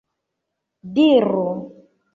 diru 0.95 1.47